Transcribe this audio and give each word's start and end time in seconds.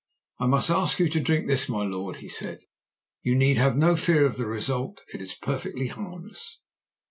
'I 0.39 0.47
must 0.47 0.71
ask 0.71 0.97
you 0.97 1.09
to 1.09 1.19
drink 1.19 1.45
this, 1.45 1.69
my 1.69 1.83
lord,' 1.85 2.15
he 2.25 2.27
said. 2.27 2.61
'You 3.21 3.35
need 3.35 3.57
have 3.57 3.77
no 3.77 3.95
fear 3.95 4.25
of 4.25 4.37
the 4.37 4.47
result: 4.47 5.03
it 5.13 5.21
is 5.21 5.35
perfectly 5.35 5.89
harmless.' 5.89 6.57